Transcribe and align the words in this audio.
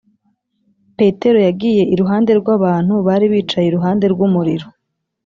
petero 0.97 1.39
yagiye 1.47 1.83
iruhande 1.93 2.31
rw’abantu 2.39 2.93
bari 3.07 3.25
bicaye 3.33 3.65
iruhande 3.67 4.05
rw’umuriro, 4.13 4.67